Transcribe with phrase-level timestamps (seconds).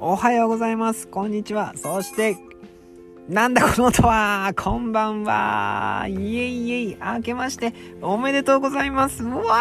[0.00, 1.08] おはようございます。
[1.08, 1.72] こんにちは。
[1.76, 2.36] そして、
[3.28, 9.60] なんだこの音はこんばんはイエイイエイ明けましておめでとうございますわ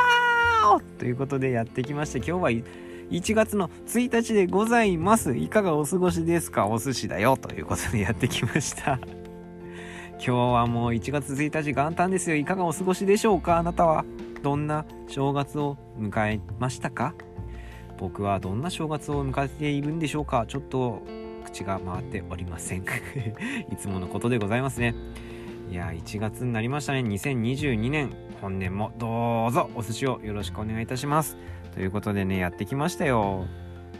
[0.79, 5.35] ーということでやってきまして、今日は1月の1日でございます。
[5.35, 6.67] いかがお過ごしですか？
[6.67, 8.99] お寿司だよということでやってきました。
[10.17, 12.35] 今日はもう1月1日元旦ですよ。
[12.35, 13.57] いかがお過ごしでしょうか？
[13.57, 14.05] あなたは。
[14.43, 17.15] どんな正月を迎えましたか？
[17.97, 20.45] 僕はどんな正月を迎えているんでしょうか？
[20.47, 21.01] ちょっと
[21.45, 22.83] 口が回っておりません。
[23.71, 24.93] いつものことでございますね。
[25.71, 26.99] いや1月になりましたね。
[26.99, 28.11] 2022年
[28.41, 31.37] 本年もどうぞお寿司をよろしくお願いいたします。
[31.73, 33.45] ということでねやってきましたよ。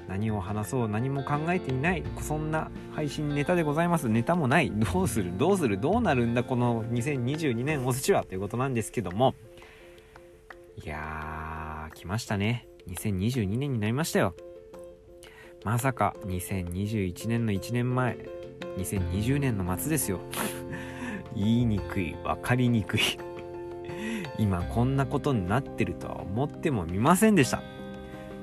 [0.08, 4.08] 何を話そう何も考えていないそんな配信ネタでございます。
[4.08, 4.72] ネタもない。
[4.72, 5.38] どうする？
[5.38, 5.78] どうする？
[5.80, 6.44] どうなるんだ？
[6.44, 8.24] この2022年お寿司は。
[8.24, 9.36] ということなんですけども。
[10.82, 12.67] いやー来ましたね。
[12.88, 14.36] 2022年になりましたよ。
[15.64, 18.18] まさか2021年の1年前
[18.78, 20.20] 2020年の末ですよ。
[21.36, 23.00] 言いにくい分かりにくい。
[24.40, 27.62] 今こんなことになってるとは思ってもみませんでした。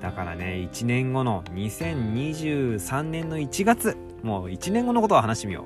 [0.01, 5.65] だからね1年後の2023年の1月もう1年後のことを話してみよ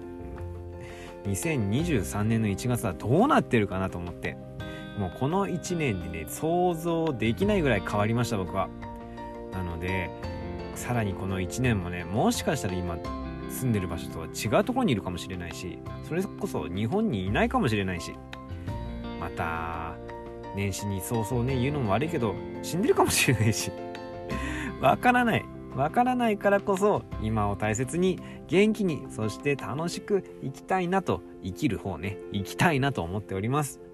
[1.25, 1.29] う。
[1.29, 4.37] 2023年の1月はどうなってるかなと思って。
[4.99, 8.69] もうこの1年でね想像できないぐらい変わりました僕は。
[9.53, 10.11] なので
[10.75, 12.99] さらにこの1年もねもしかしたら今
[13.51, 18.13] 住んでる場所とは違うところにいるかもしれないしそれこそ日本にいないかもしれないし
[19.19, 19.97] また
[20.55, 23.73] 年始に早々ね言うのも悪いけど死んでるかもしれないし
[24.81, 25.45] わからない。
[25.75, 28.19] わからないからこそ今を大切に
[28.49, 33.88] 元気にそして楽しく生きたいなと生きる方ね生きたいなと思っております。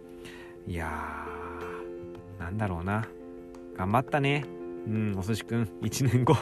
[0.67, 3.07] いやーなんだろうな。
[3.77, 4.45] 頑張ったね。
[4.87, 5.63] うんお寿司くん。
[5.83, 6.37] 1年後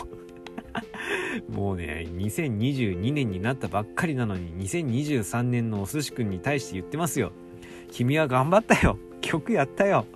[1.49, 7.33] もうね2022年になったばっかりなのに2023年のお寿司くんに対して言ってますよ。
[7.91, 8.97] 君は頑張ったよ。
[9.21, 10.07] 曲やったよ。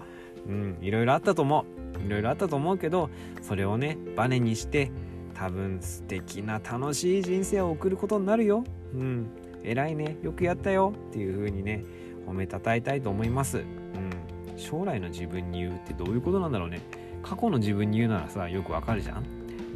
[0.46, 1.66] うんいろいろあったと思
[1.98, 2.06] う。
[2.06, 3.10] いろいろあったと思うけど
[3.42, 4.90] それをねバネにして
[5.34, 8.62] 多分素敵な楽しい人生を送ることになるよ。
[8.94, 9.26] うん
[9.64, 10.16] 偉いね。
[10.22, 10.92] よくやったよ。
[11.08, 11.84] っていう風にね
[12.26, 13.64] 褒めたたえたいと思います、
[14.56, 16.80] 将来の自分に言うってどういうことなんだろうね。
[17.22, 19.24] 過去の自分に言うならさよくわかるじゃん。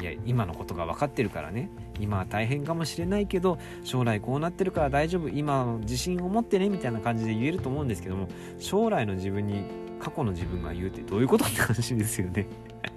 [0.00, 1.68] いや今のことが分かってるからね。
[1.98, 5.28] 今は大変かもしれないけど将来こうなってるから大丈夫。
[5.28, 9.64] 今自信を持ってねみたいな感じで言えると思うんですけども将来の自分に
[10.00, 12.46] 過去の自分が言うってどういうことって話ですよね。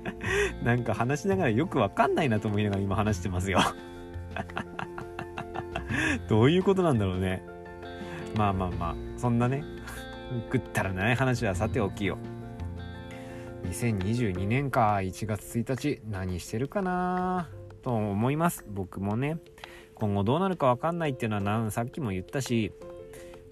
[0.64, 3.60] なんか話しながらよくわかんないなと思いながら今話してますよ。
[6.30, 7.44] どういうことなんだろうね。
[8.38, 9.64] まあまあまあそんなね
[10.42, 12.18] くったらない話はさておきよ。
[13.66, 14.96] 2022年か。
[14.98, 17.50] 1月1日何してるかな？
[17.82, 18.66] と思います。
[18.68, 19.38] 僕もね。
[19.96, 22.72] 今後どうなるか分かんないっていうのはさっきも言ったし。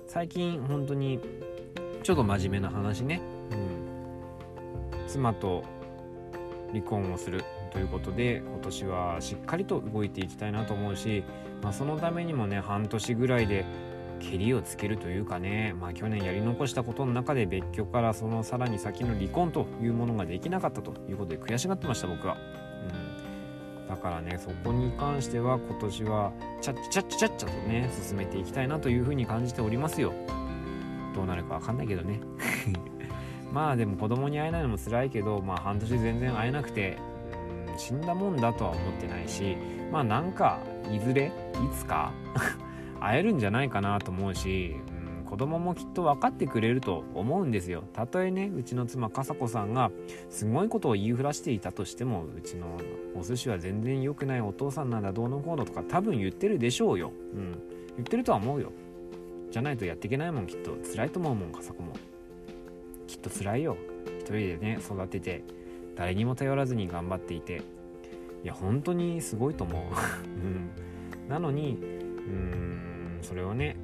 [0.08, 1.22] 最近本当に
[2.04, 3.22] ちょっと真面目な話ね、
[3.52, 5.64] うん、妻と
[6.72, 7.46] 離婚をする。
[7.72, 11.24] ということで今年はしっかりと動いていきたいなと思うし、
[11.64, 13.64] まあ、そのためにもね半年ぐらいで
[14.22, 22.38] けりをつけるというかね、まあ、去年やり残したことの中で別居からそのさらに先の離婚というものができなかったということで悔しがってました僕は。
[23.80, 30.14] うん、だからねそこに関しては今年はちゃっちゃっちゃっちゃとね進めていきたいなというふうに感じておりますよ。
[31.16, 32.20] どうなるかわかんないけどね。
[33.52, 36.98] まあでも子供に会えないのも辛いけど、まあ半年全然会えなくて、
[37.68, 39.58] うん、死んだもんだとは思ってないし、
[39.92, 40.60] まあなんか
[40.90, 41.32] いずれい
[41.76, 42.14] つか
[43.02, 44.76] 会えるんじゃないかなと思うし、
[45.20, 47.84] うん、子供もきっと分かってくれると思うんですよ。
[47.94, 49.92] たとえねうちの妻かさこさんが
[50.30, 52.78] すごいことを言いふらしていたとしてもうちの
[53.16, 57.52] お寿司は全然良くないお父さんなんだどうのこうのとか多分言ってるでしょうよ、うん、
[57.98, 58.72] 言ってるとは思うよ。
[59.50, 60.72] じゃないとやっていけないもんきっと。
[60.94, 61.94] 辛いと思うもんかさこも。
[63.08, 63.76] きっと辛いよ。
[64.20, 65.44] 一人でね育てて
[65.96, 67.62] 誰にも頼らずに頑張っていて。
[68.44, 69.84] いや本当にすごいと思う、
[70.26, 72.81] うん、なのにうん。
[73.32, 73.78] それをね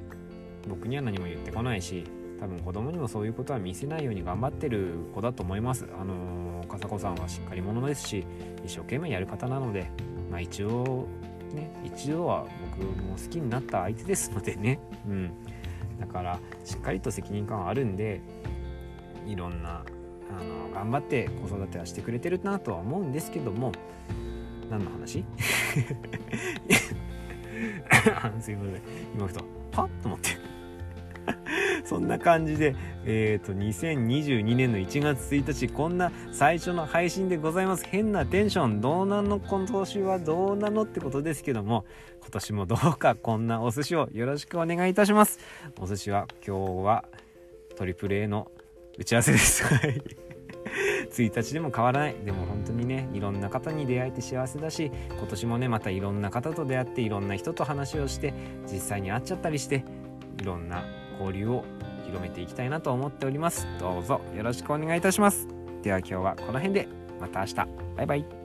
[0.68, 2.04] 僕には何も言ってこないし
[2.38, 5.88] 多分子供にもそういうことは見せないように頑張ってる子だと思います。
[5.98, 8.26] あのー、笠子さんはしっかり者ですし
[8.64, 9.90] 一生懸命やる方なので
[10.30, 11.08] まあ一応
[11.54, 12.46] ね一度は
[12.76, 14.78] 僕も好きになった相手ですのでね。
[15.08, 15.30] うん。
[15.98, 18.20] だからしっかりと責任感はあるんで
[19.26, 19.82] いろんな
[20.30, 23.72] あの頑張って子育てはしてくれてるなとは思うんですけども
[24.70, 25.24] 何の話？
[28.40, 28.82] すいません
[29.14, 30.48] 今ふとパッと思って
[31.84, 32.74] そんな感じで、
[33.04, 37.84] えっ、ー、と、2022年の1月1日、こんな最初の配信でございます。
[37.86, 41.84] 変なテンション、どうなの今年はどうなのってことですけども、
[42.20, 45.38] 今年もどうかこんなお寿司をよろしくお願いいたします。
[45.78, 47.04] お寿司は今日は
[47.76, 48.50] トリプル A の
[48.98, 49.64] 打ち合わせです。
[49.64, 50.27] はい。
[51.10, 52.16] 1日でも変わらない。
[52.24, 58.34] でも本当にねいろんな方に出会えて幸せだし今年もねまたいろんな方と出会っていろんな人と話をして
[58.70, 59.84] 実際に会っちゃったりして
[60.40, 60.84] いろんな
[61.20, 61.64] 交流を
[62.04, 63.66] 広めていきたいなと思っております。
[63.78, 65.48] どうぞよろしくお願いいたします。
[65.82, 66.88] では今日はこの辺で
[67.20, 67.54] また明日。
[67.96, 68.37] バイバイ。